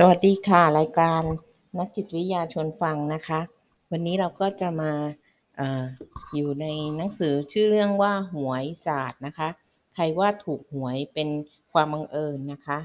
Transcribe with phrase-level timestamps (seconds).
[0.00, 1.22] สวัสดีค่ะ รายการ
[1.78, 3.40] นักจิตวิทยาชวนฟังนะคะ
[3.90, 4.92] วันนี้เราก็จะมา
[5.58, 5.84] ออ
[6.34, 9.48] อยู่ในหนังสือชื่อเรื่องว่าหวยศาสตร์นะคะ
[9.94, 11.28] ใครว่าถูกหวยเป็น
[11.72, 12.78] ความบังเอิญนะคะ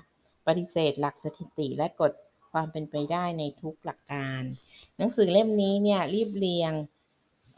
[0.47, 2.11] ปฏิเสธหลักสถิติและกฎ
[2.51, 4.41] ความเป็นไปได้ในทุกหลักการ
[4.97, 6.73] หนังสือเล่มนี้เนี่ยรีบเรียง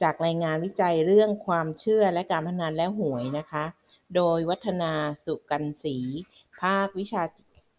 [0.02, 3.64] จากรายงานวิจัยเรื่องความเชื่อและการพนันและหวยนะคะ
[4.16, 4.92] โดยวัฒนา
[5.26, 5.98] สุกันศรี
[6.62, 7.24] ภาควิชา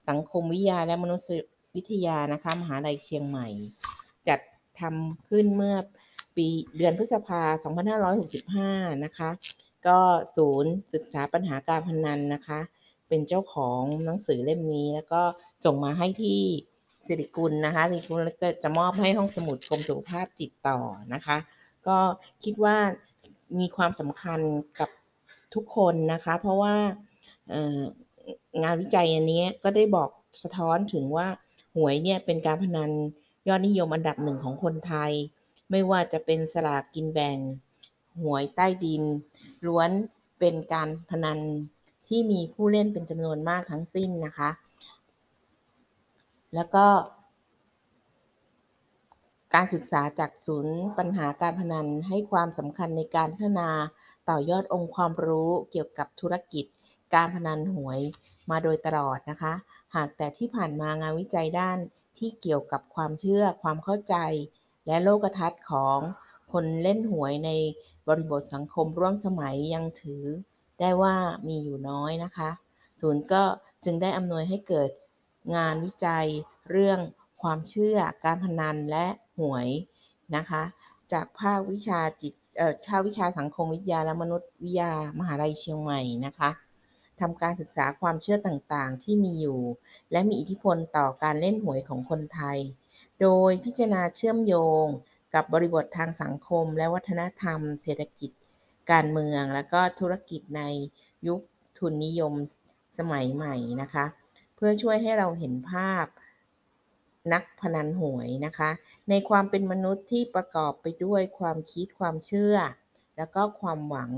[0.09, 1.43] สังคมวิทยาและมนุษย
[1.77, 3.49] วิทยานะคะมหาลัยเชียงใหม่
[4.29, 4.41] จัด
[4.81, 5.77] ทำขึ้นเมื่อ
[6.37, 7.43] ปีเดือนพฤษภา
[8.23, 9.31] 2565 นะคะ
[9.87, 9.99] ก็
[10.37, 12.61] ศูนย์ศึกษาปัญหาการพนันนะคะ
[13.09, 15.23] เป็นเจ้าของหนังสือเล่มนี้ แล้วก็
[15.65, 16.41] ส่งมาให้ที่
[17.07, 20.79] สิริกุลนะคะสิริกุลก็จะมอบให้ห้องสมุดกรมสุขภาพจิตต่อ
[21.15, 21.37] นะคะ
[21.87, 21.99] ก็
[22.45, 22.77] คิดว่า
[23.61, 24.41] มีความสำคัญ
[24.81, 24.91] กับ
[25.55, 26.75] ทุกคนนะคะ เพราะว่า
[28.63, 30.11] งานวิจัยอันนี้ก็ได้บอก
[30.43, 31.27] สะท้อนถึงว่า
[31.77, 32.91] หวยเนี่ยเป็นการพนัน
[33.49, 35.13] ยอดนิยมอันดับหนึ่งของคนไทย
[35.71, 37.39] ไม่ว่าจะเป็นสลากกินแบ่ง
[38.23, 39.03] หวยใต้ดิน
[39.67, 39.91] ล้วน
[40.39, 41.39] เป็นการพนัน
[42.09, 44.51] ที่มีผู้เล่นเป็นจำนวนมากทั้งสิ้นนะคะ
[46.55, 46.87] แล้วก็
[49.55, 53.71] การศึกษาจากศูนย์ปัญหาการพนันให้ความสำคัญในการพัฒนา
[54.29, 56.65] ต่อยอดองค์ความรู้เกี่ยวกับธุรกิจ
[57.15, 58.01] การพนันหวย
[58.51, 59.53] มาโดยตลอดนะคะ
[59.95, 61.79] หากแต่ที่ผ่านมางานวิจัยด้าน
[62.19, 64.17] ที่เกี่ยวกับความเชื่อ ความเข้าใจ
[64.87, 65.99] และโลกทัศน์ของ
[66.53, 67.51] คนเล่นหวยใน
[68.09, 70.25] บริบทสังคมร่วมสมัยยังถือ
[70.81, 71.15] ได้ว่า
[71.49, 72.51] มีอยู่น้อยนะคะ
[73.01, 73.43] ศูนย์ก็
[73.85, 74.91] จึงได้อำนวยให้เกิด
[75.55, 76.27] งานวิจัย
[76.71, 76.99] เรื่อง
[77.43, 79.07] ความเชื่อ การพนันและ
[79.39, 79.69] หวย
[80.37, 80.63] นะคะ
[81.13, 86.51] จากภาควิชาจิต เอ่อภาควิชาสังคมวิทยาและมนุษยวิทยามหาลัยเชียงใหม่นะคะ
[87.21, 89.61] ทำการศึกษาความเชื่อต่างๆ ที่มีอยู่
[90.13, 92.59] และมีอิทธิพลต่อการเล่นหวยของคนไทย
[93.21, 94.55] โดยพิจารณาเชื่อมโย
[94.85, 94.87] ง
[95.35, 98.31] กับบริบททางสังคม และวัฒนธรรม เศรษฐกิจ
[98.91, 100.63] การเมือง และก็ธุรกิจใน
[101.27, 101.41] ยุค
[101.79, 102.33] ทุนนิยม
[102.99, 104.05] สมัยใหม่นะคะ
[104.55, 106.07] เพื่อช่วยให้เราเห็นภาพ
[107.33, 108.71] นักพนันหวยนะคะ
[109.09, 112.57] ในความเป็นมนุษย์ที่ประกอบไปด้วยความคิดความเชื่อ
[113.17, 114.11] และก็ความหวัง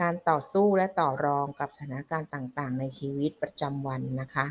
[0.00, 4.46] การต่อสู้และต่อรองกับสถานการณ์ต่างๆ ในชีวิตประจำวันนะคะ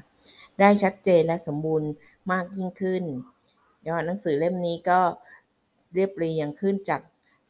[0.60, 1.90] ได้ชัดเจนและสมบูรณ์
[2.32, 3.04] มากยิ่งขึ้น
[3.88, 5.00] ยอดหนังสือเล่มนี้ก็
[5.94, 7.02] เรียบเรียงขึ้นจาก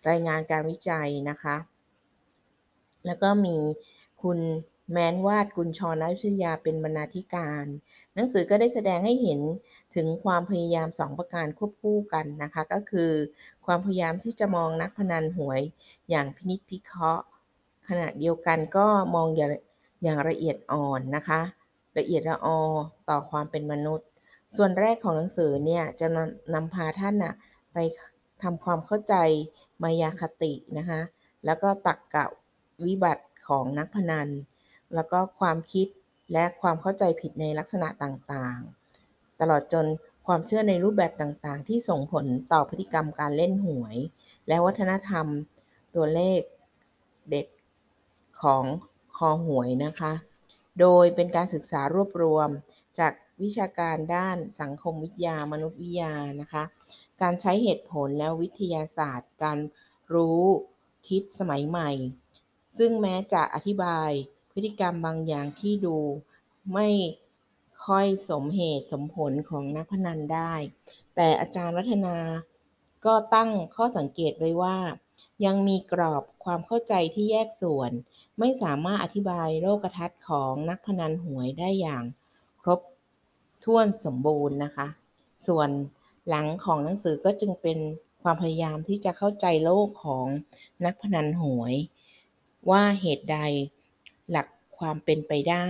[0.09, 1.55] รายงานการวิจัยนะคะ
[3.05, 3.57] แล้วก็มี
[4.23, 4.39] คุณ
[4.91, 7.65] แมนวาดกุลชรนักวิทยาเป็นบรรณาธิการ
[8.15, 9.39] หนังสือก็ได้แสดงให้เห็น
[9.95, 13.11] ถึงความพยายามสองประการควบคู่กันนะคะ ก็คือ
[13.65, 15.61] ความพยายามที่จะมองนักพนันหวย
[16.09, 17.25] อย่างพินิจพิเคราะห์
[17.89, 18.85] ขณะเดียวกันก็
[19.15, 19.51] มองอย่าง
[20.03, 21.41] อย่างละเอียดอ่อนนะคะ
[21.97, 22.59] ละเอียดละออ
[23.09, 24.07] ต่อความเป็นมนุษย์
[24.55, 26.07] ส่วนแรกของหนังสือเนี่ยจะ
[26.53, 27.33] นำพาท่านนะ
[27.73, 27.77] ไป
[28.43, 29.15] ทำความเข้าใจ
[29.83, 31.01] มายาคตินะคะ
[31.45, 32.25] แล้วก็ตักกะ
[32.85, 34.29] วิบัติของนักพนัน
[34.95, 35.87] แล้วก็ความคิด
[36.33, 39.85] และความเข้าใจผิดในลักษณะต่างๆ ตลอดจน
[40.27, 43.97] ความเชื่อในรูปแบบต่างๆ ที่ส่งผลต่อพฤติกรรมการเล่นหวย
[44.47, 45.25] และวัฒนธรรม
[45.95, 46.39] ตัวเลข
[47.29, 47.45] เด็ด
[48.43, 48.63] ของ
[49.17, 50.13] คอหวยนะคะ
[50.79, 52.49] โดยเป็นการศึกษารวบรวม
[52.99, 56.63] จากวิชาการด้านสังคมวิทยามนุษยวิทยานะคะ
[57.21, 59.57] การใช้เหตุผลแล้ววิทยาศาสตร์ การ
[60.13, 60.43] รู้
[61.07, 61.89] คิดสมัยใหม่
[62.77, 64.09] ซึ่งแม้จะอธิบาย
[64.51, 65.97] พฤติกรรมบางอย่างที่ดู
[66.73, 66.89] ไม่
[67.85, 70.53] ค่อยสมเหตุสมผลของนักพนันได้
[71.15, 72.17] แต่อาจารย์วัฒนา
[73.05, 74.77] ก็ตั้งข้อสังเกตไว้ว่า
[75.45, 77.91] ยังมีกรอบความเข้าใจที่แยกส่วน
[78.39, 82.03] ไม่สามารถอธิบายโลกทัศน์ของนักพนันหวยได้อย่าง
[82.61, 82.79] ครบ
[83.63, 84.87] ถ้วนสมบูรณ์นะคะ
[85.47, 85.69] ส่วน
[86.29, 87.79] หลังของหนังสือก็จึงเป็น
[88.23, 90.25] ความพยายามที่จะเข้าใจโลกของ
[90.85, 91.73] นักพนันหวย
[92.69, 93.39] ว่าเหตุใด
[94.31, 94.47] หลัก
[94.77, 95.67] ความเป็นไปได้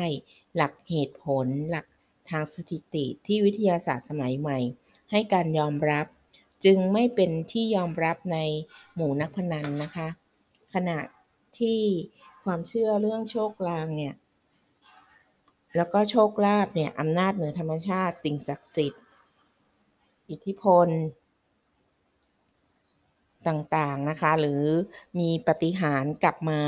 [0.56, 1.85] หลักเหตุผล หลัก
[2.29, 4.57] ทางสถิติที่วิทยาศาสตร์สมัยใหม่
[5.12, 6.06] ให้การยอมรับ
[6.65, 8.38] จึงไม่เป็นที่ยอมรับใน
[8.95, 10.07] หมู่นักพนันนะคะ
[10.73, 11.00] ขณะ
[11.59, 11.79] ที่
[12.44, 14.13] ความเชื่อเรื่องโชคลางเนี่ย
[15.75, 19.03] แล้วก็โชคลาภเนี่ยอำนาจเหนือธรรมชาติสิ่งศักดิ์สิทธิ์
[20.29, 20.88] อิทธิพล
[23.47, 24.63] ต่างๆนะคะ หรือ
[25.19, 26.62] มีปฏิหารกลับมา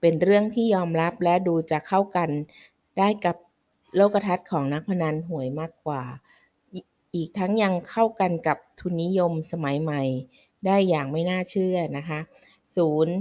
[0.00, 2.30] เป็นเรื่องที่ยอมรับและดูจะเข้ากัน
[2.98, 3.36] ได้กับ
[3.96, 6.02] โลกทัศน์ของนักพนันหวยมากกว่า
[7.14, 10.02] อีกทั้งยังเข้ากันกับทุนนิยมสมัยใหม่
[10.66, 12.20] ได้อย่างไม่น่าเชื่อนะคะ
[12.76, 13.14] ศูนย์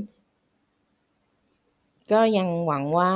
[2.12, 3.14] ก็ยังหวังว่า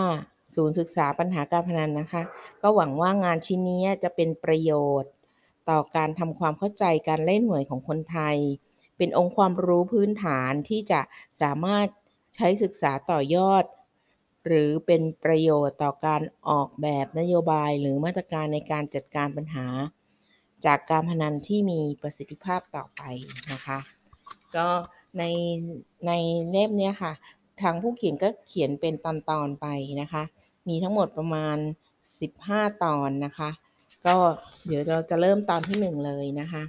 [0.56, 2.24] ศูนย์ศึกษาปัญหาการพนันนะคะ
[2.62, 5.12] ก็หวังว่างานชิ้นนี้จะเป็นประโยชน์
[5.70, 8.38] ต่อการทำความเข้าใจการเล่นหวยของคนไทย
[8.98, 11.02] เป็นองค์ความรู้พื้นฐานที่จะ
[11.42, 11.88] สามารถ
[12.36, 13.64] ใช้ศึกษาต่อยอด
[14.46, 19.68] หรือเป็นประโยชน์ต่อการออกแบบนโยบายหรือมาตรการในการจัดการปัญหา
[20.66, 23.02] จากการพนันที่มีประสิทธิภาพต่อไป
[23.54, 23.80] นะคะ
[24.56, 24.68] ก็
[25.18, 25.24] ใน
[26.08, 26.12] ใน
[26.52, 27.14] เล่มเนี้ยค่ะ
[27.62, 29.08] ทางผู้เขียนก็เขียนเป็นต
[29.40, 29.68] อนๆไป
[30.02, 30.24] นะคะ
[30.68, 31.58] มีทั้งหมดประมาณ
[32.20, 33.50] 15 ตอนนะคะ
[34.06, 34.16] ก็
[34.68, 36.64] เดี๋ยวเราจะเริ่มตอนที่หนึ่งเลยนะคะ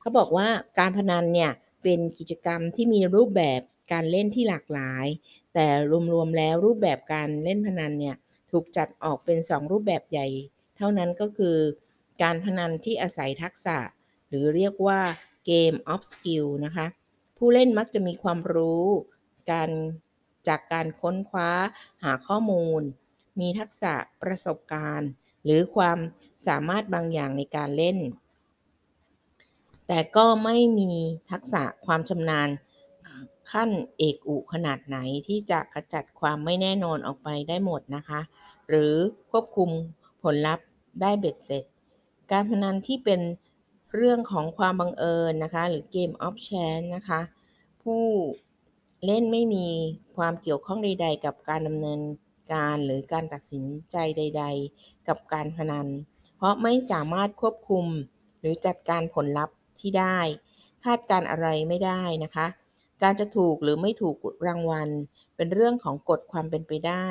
[0.00, 0.48] เขาบอกว่า
[0.78, 1.50] การพนันเนี่ย
[1.82, 3.60] เป็นกิจกรรมที่มีรูปแบบ
[3.92, 5.06] การเล่นที่หลากหลาย
[5.54, 5.66] แต่
[6.12, 8.16] รวมๆแล้วรูปแบบการเล่นพนันเนี่ย
[8.50, 10.26] ถูกจัดออกเป็น 2 รูปแบบใหญ่
[10.76, 11.56] เท่านั้นก็คือ
[12.22, 13.78] การพนันที่อาศัยทักษะ
[14.28, 15.00] หรือเรียกว่า
[15.46, 16.86] เกม of skill นะคะ
[17.36, 18.86] ผู้เล่นมักจะมีความรู้
[19.50, 19.70] การ
[20.48, 21.50] จากการค้นคว้า
[22.02, 22.82] หาข้อมูล
[23.40, 25.10] มีทักษะประสบการณ์
[25.44, 25.98] หรือความ
[26.46, 27.98] สามารถบางอย่างในการเล่น
[29.88, 30.92] แต่ก็ไม่มี
[31.30, 32.48] ทักษะความชำนาญ
[33.52, 34.96] ขั้นเอกอุขนาดไหน
[35.28, 38.20] ที่จะขจัดความไม่แน่นอนออกไปได้หมดนะคะ
[38.68, 38.94] หรือ
[39.30, 39.70] ควบคุม
[40.22, 40.66] ผลลัพธ์
[41.00, 41.64] ได้เบ็ดเสร็จ
[42.32, 43.20] การพนันที่เป็น
[43.94, 47.20] เรื่องของความบังเอิญนะคะ หรือเกมออฟแชนนะคะ
[47.82, 48.02] ผู้
[49.06, 49.68] เล่นไม่มี
[50.16, 52.00] ความเกี่ยวข้องใด ๆ กับการดำเนิน
[52.52, 54.44] การหรือการตัดสินใจใด
[54.76, 55.86] ๆ กับการพนัน
[56.36, 57.86] เพราะไม่สามารถควบคุม
[58.40, 60.18] หรือจัดการผลลัพธ์ที่ได้
[60.84, 62.46] คาดการอะไรไม่ได้นะคะ
[63.02, 64.88] การจะถูกหรือไม่ถูกรางวัล
[65.36, 67.06] เป็นเรื่องของกฎความเป็นไปได้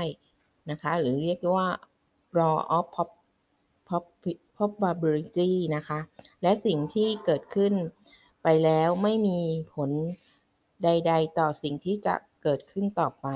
[0.71, 1.69] นะคะ หรือเรียกว่า
[2.39, 2.85] law of
[4.57, 5.99] probability นะคะ
[6.41, 7.73] และสิ่งที่เกิดขึ้น
[8.43, 9.39] ไปแล้วไม่มี
[9.73, 9.91] ผล
[10.83, 13.27] ใด ๆ ต่อสิ่งที่จะเกิดขึ้นต่อไป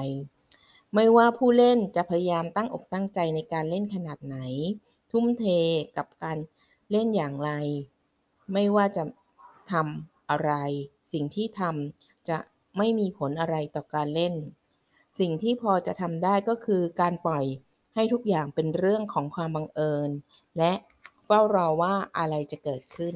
[0.93, 4.37] ไม่ว่าผู้เล่นจะพยายามตั้งอกตั้งใจในการเล่นขนาดไหน
[5.11, 5.45] ทุ่มเท
[5.97, 6.37] กับการ
[6.91, 7.51] เล่นอย่างไร
[8.53, 9.03] ไม่ว่าจะ
[9.71, 10.51] ทำอะไร
[11.11, 12.37] สิ่งที่ทำจะ
[12.77, 14.33] ไม่มีผลอะไรต่อการเล่น
[15.19, 17.45] สิ่งที่พอจะทำได้ก็คือการปล่อย
[17.95, 20.09] ให้ทุกอย่างเป็นเรื่องของความบังเอิญ
[20.57, 20.74] และ
[21.25, 23.15] เฝ้ารอว่าอะไรจะเกิดขึ้น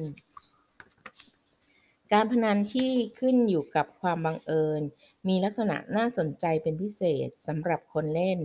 [2.12, 2.90] การพนันที่
[3.20, 4.82] ขึ้นอยู่กับความบังเอิญ
[5.28, 8.40] มีลักษณะน่าสนใจเป็นพิเศษสำหรับคนเล่น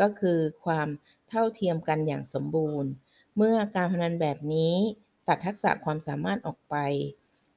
[0.00, 0.88] ก็คือความ
[1.28, 2.90] เท่าเทียมกันอย่างสมบูรณ์
[3.36, 4.74] เมื่อการพนันแบบนี้
[5.28, 6.76] ตัดทักษะความสามารถออกไป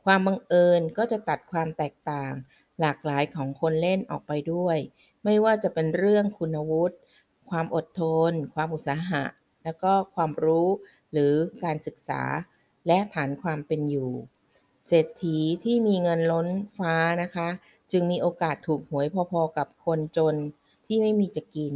[0.03, 2.33] ความบังเอิญก็จะตัดความแตกต่าง
[2.79, 4.77] หลากหลายของคนเล่นออกไปด้วย
[5.24, 6.95] ไม่ว่าจะเป็นเรื่องคุณวุฒิ
[7.49, 9.23] ความอดทน ความอุตสาหะ
[9.63, 10.67] แล้วก็ความรู้
[11.11, 12.21] หรือการศึกษา
[12.87, 14.11] และฐานความเป็นอยู่
[14.87, 16.47] เศรษฐีที่มีเงินล้น
[16.77, 17.49] ฟ้านะคะ
[17.91, 20.35] จึงมีโอกาสถูกหวยพอๆกับคนจน
[20.85, 21.75] ที่ไม่มีจะกิน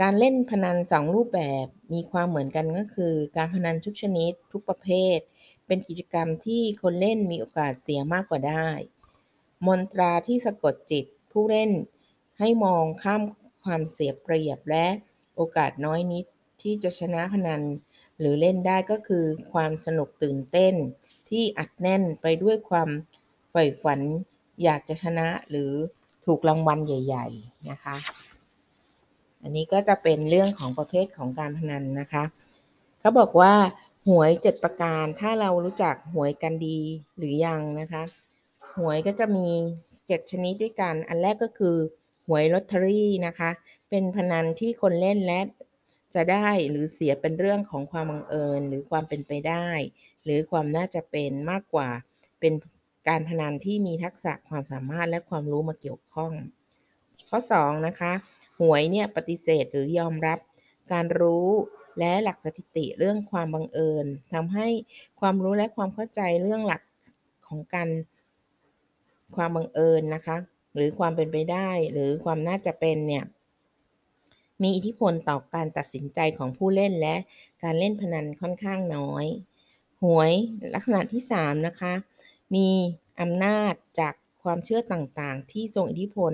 [0.00, 5.18] การเล่นพนันสองรูปแบบมีความเหมือนกันก็คือ การพนันทุกชนิดทุกประเภท
[5.66, 8.68] เป็นกิจกรรมที่คนเล่นมีโอกาสเสียมากกว่าได้
[9.66, 11.70] มนตราที่สะกดจิตผู้เล่น
[12.38, 13.22] ให้มองข้าม
[13.64, 14.86] ความเสียเปรียบและ
[15.36, 16.24] โอกาสน้อยนิด
[16.62, 17.62] ที่จะชนะพนัน
[18.18, 20.74] หรือเล่นได้ก็คือความสนุกตื่นเต้น
[21.28, 22.88] ที่อัดแน่นไปด้วยความ
[23.50, 24.00] ใฝ่ฝัน
[24.62, 25.72] อยากจะชนะหรือ
[26.24, 27.96] ถูกรางวัลใหญ่ ๆนะคะ
[29.42, 32.24] อันนี้ก็จะเป็นเรื่องของประเภทของการพนันนะคะ
[33.00, 33.54] เขาบอกว่า
[34.08, 36.78] หวยเจ็ดประการถ้าเรารู้จักหวยกันดี
[37.18, 38.02] หรือยังนะคะ
[38.76, 39.48] หวยก็จะมี
[40.06, 41.76] เจ็ดชนิดด้วยกัน อันแรกก็คือ
[42.32, 43.50] วยลอตเตอรี่นะคะ
[43.90, 45.40] เป็นพนันที่คนเล่นและ
[46.14, 49.68] จะได้หรือเสียเป็นเรื่องของความบังเอิญหรือความเป็นไปได้
[50.24, 51.88] หรือความน่าจะเป็นมากกว่า
[52.40, 52.52] เป็น
[53.08, 56.32] การพนันที่มีทักษะความสามารถและความรู้มาเกี่ยวข้อง
[57.28, 58.12] ข้อ2นะคะ
[58.60, 60.38] หวยเนี่ยปฏิเสธหรือยอมรับ
[60.92, 61.48] การรู้
[61.98, 64.68] และหลักสถิติเรื่องความบังเอิญทำให้
[65.20, 66.82] ความรู้และความเข้าใจเรื่องหลัก
[67.46, 67.88] ของการ
[69.36, 70.36] ความบังเอิญนะคะ
[70.74, 73.24] หรือความเป็นไปได้ หรือความน่าจะเป็นเนี่ย
[74.62, 77.16] มีอิทธิพลต่อการตัดสินใจของผู้เล่นและ
[77.62, 79.26] การเล่นพนันค่อนข้างน้อย
[80.02, 80.32] หวย
[80.74, 81.92] ลักษณะที่ 3 นะคะ
[82.54, 82.68] มี
[83.20, 86.32] อำนาจจากความเชื่อต่างๆ ที่ทรงอิทธิพล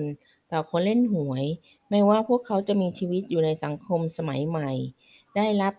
[0.51, 1.45] ต่อคนเล่นหวย
[1.89, 4.71] ไม่ว่าพวกเขาจะมีชีวิตอยู่ในสังคมสมัยใหม่
[5.35, 5.73] ได้รับ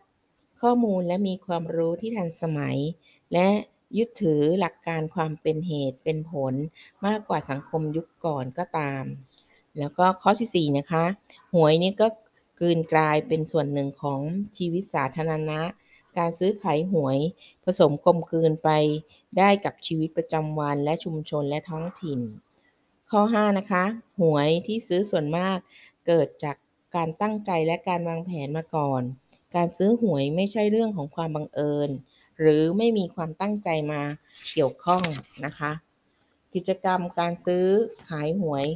[0.61, 2.77] ข้อมูลและมีความรู้ที่ทันสมัย
[3.33, 3.49] และ
[3.97, 6.55] ยึดถือหลักการความเป็นเหตุเป็นผล
[7.07, 9.05] มากกว่าสังคมยุคก่อนก็ตาม
[9.79, 11.05] แล้วก็ข้อที่ 4 นะคะ
[11.55, 12.07] หวยนี่ก็
[12.61, 14.21] กลืนกลายเป็นส่วนหนึ่งของ
[14.57, 15.61] ชีวิตสาธารณะ
[16.19, 17.19] การซื้อขายหวย
[17.65, 18.71] ผสมกลมกลืนไป
[19.39, 22.21] ได้กับชีวิตประจำวันและชุมชนและท้องถิ่น
[23.11, 23.85] ข้อ 5 นะคะ
[24.21, 25.59] หวยที่ซื้อส่วนมาก
[26.07, 26.57] เกิดจาก
[26.97, 29.03] การตั้งใจและการวางแผนมาก่อน
[29.55, 31.91] การซื้อหวยไม่ใช่เรื่องของความบังเอิญ
[32.41, 34.03] หรือไม่มีความตั้งใจมา
[34.53, 35.03] เกี่ยวข้อง
[35.45, 35.73] นะคะ
[36.55, 37.67] กิจกรรมการซื้อ
[38.09, 38.67] ขายหวย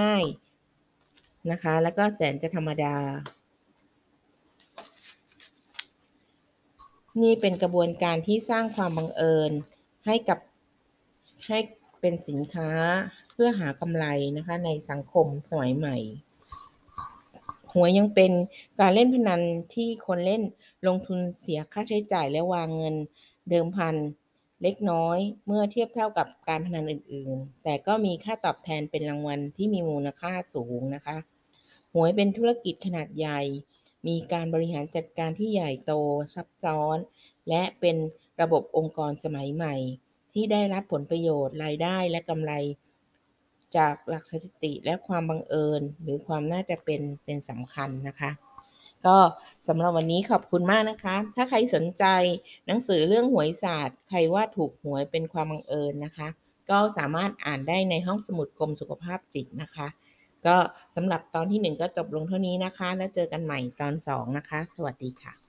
[0.00, 2.96] ง่ายๆนะคะ แล้วก็แสนจะธรรมดา
[7.22, 9.52] นี่เป็นกระบวนการที่สร้างความบังเอิญ
[10.06, 10.38] ให้กับ
[11.46, 11.58] ให้
[12.00, 12.70] เป็นสินค้า
[13.32, 15.96] เพื่อหากำไรนะคะในสังคมสมัยใหม่
[17.72, 18.32] หวยยังเป็น
[18.80, 19.40] การเล่นพนัน
[19.74, 20.42] ที่คนเล่น
[20.86, 22.94] ลงทุนเสียค่าใช้จ่ายและวางเงิน
[23.50, 23.96] เดิมพัน
[24.62, 31.16] เล็กน้อยเมื่อเทียบเท่ากับการพนันอื่นๆ แต่ก็มีค่าตอบแทนเป็นรางวัลที่มีมูลค่าสูงนะคะ
[31.94, 33.40] หวยเป็นธุรกิจขนาดใหญ่
[34.06, 35.92] มีการบริหารจัดการที่ใหญ่โต
[36.34, 36.96] ซับซ้อน
[37.48, 37.96] และเป็น
[38.40, 39.74] ระบบองค์กรสมัยใหม่
[40.32, 42.52] ที่ได้รับผลประโยชน์รายได้และกำไร
[43.76, 48.30] จากหลักสถิติและความบังเอิญ หรือความน่าจะเป็นเป็นสำคัญนะคะ
[49.06, 49.16] ก็
[49.68, 52.04] สำหรับวันนี้ขอบคุณมากนะคะ ถ้าใครสนใจ
[52.66, 56.28] หนังสือเรื่องหวยศาสตร์ ใครว่าถูกหวยเป็นความบังเอิญนะคะ
[56.70, 59.88] ก็สามารถอ่านได้ในห้องสมุดกรมสุขภาพจิตนะคะ
[60.46, 60.56] ก็
[60.96, 65.39] สำหรับตอนที่หนึ่งก็จบลงเท่านี้นะคะ แล้วเจอกันใหม่ตอนสองนะคะ สวัสดีค่ะ